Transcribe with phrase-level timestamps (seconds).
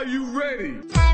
[0.00, 1.09] Are you ready?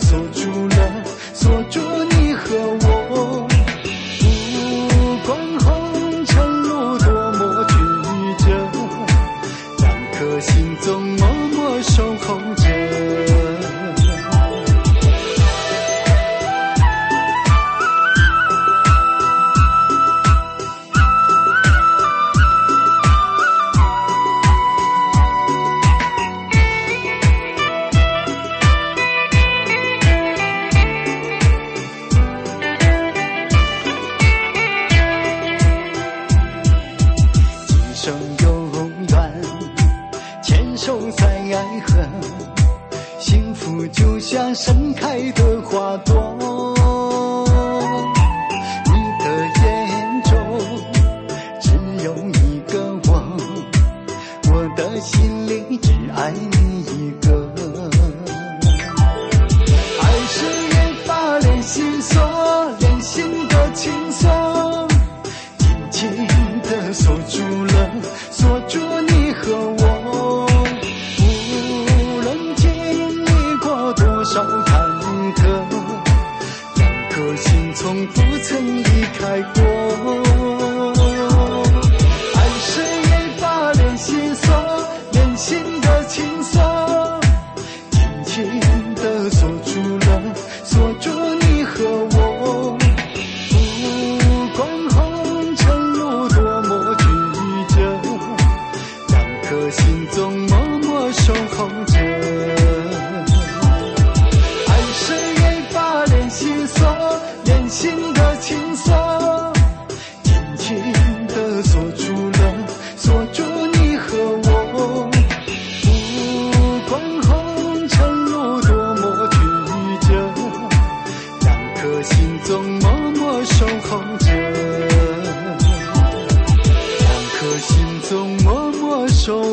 [0.00, 1.03] 锁住了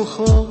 [0.02, 0.41] ojos.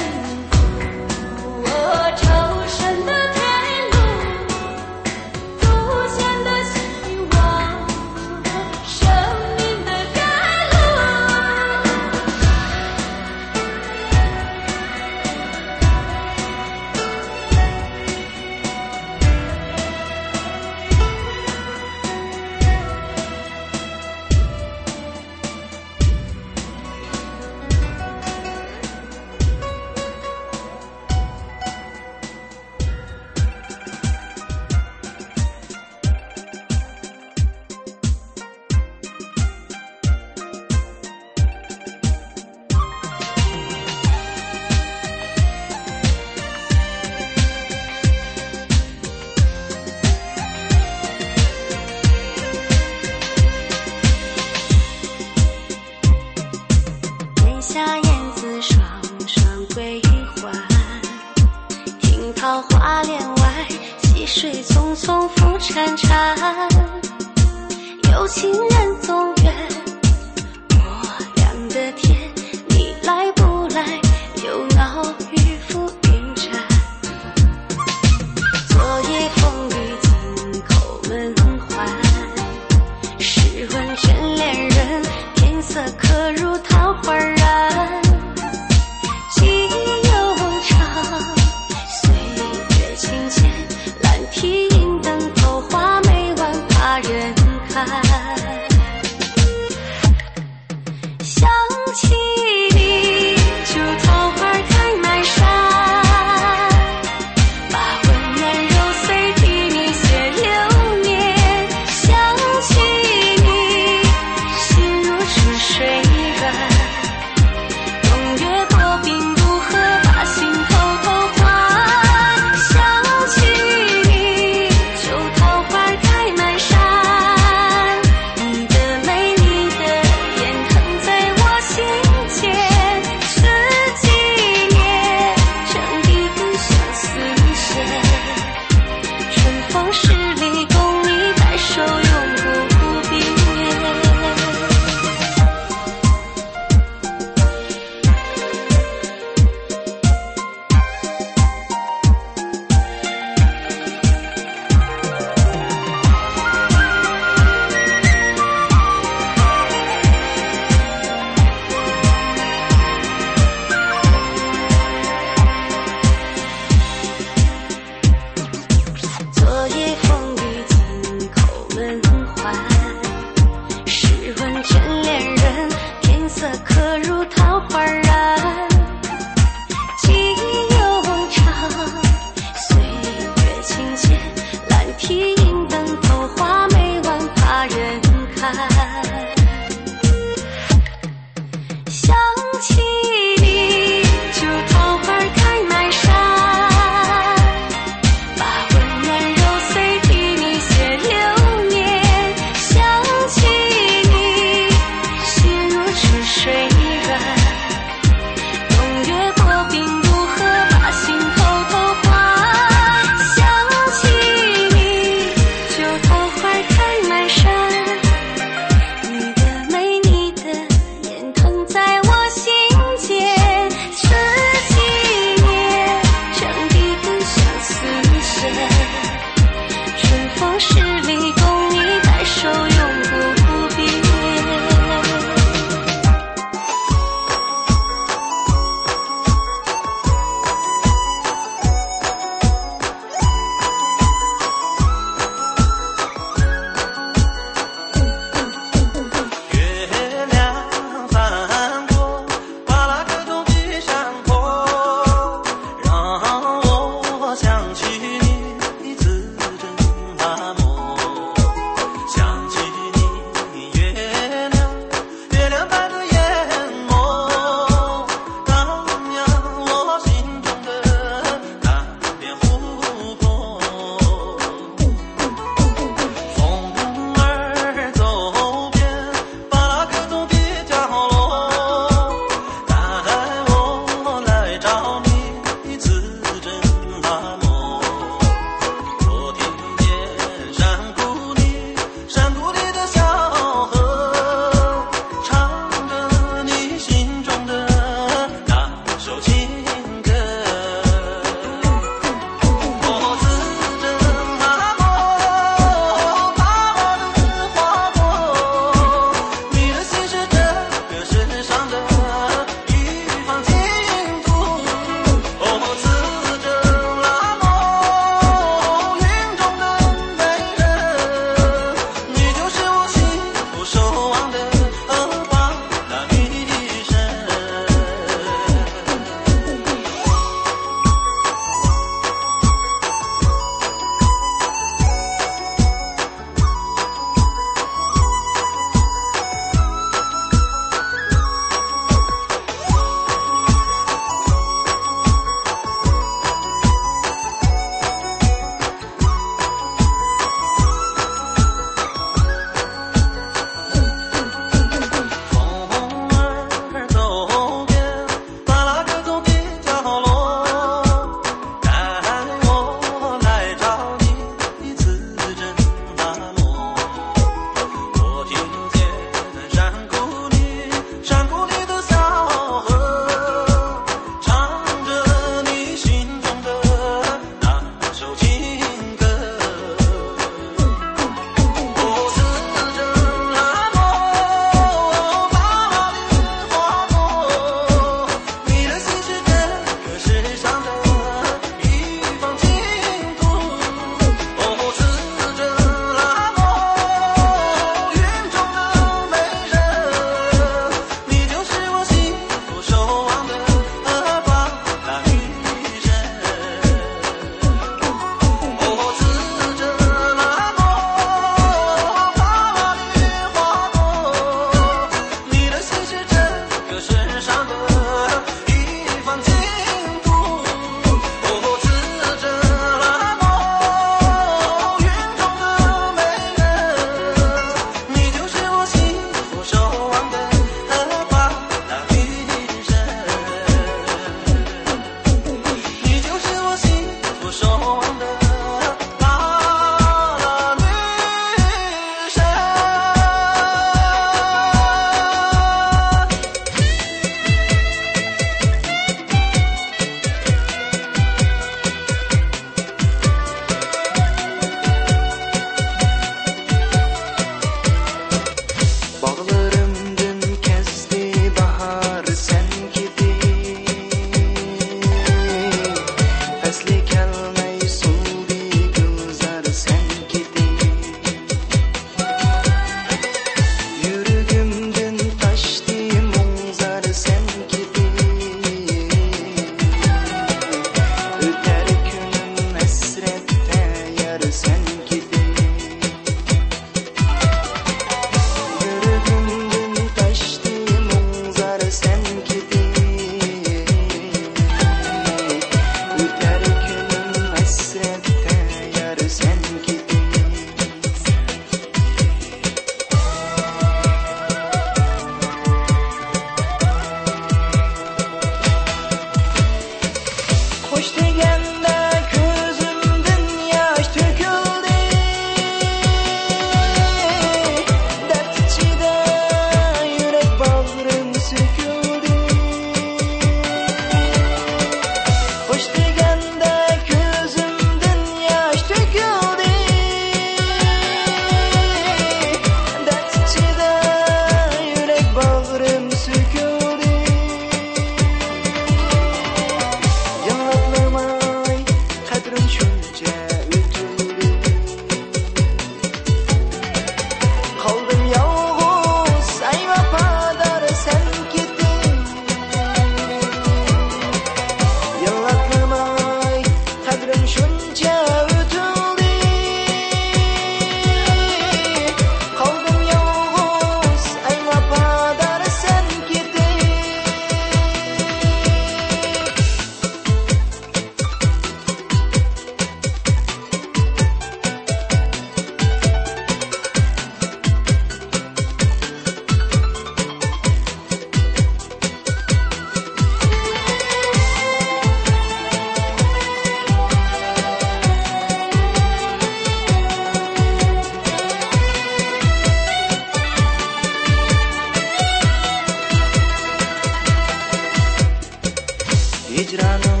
[599.37, 600.00] hicranım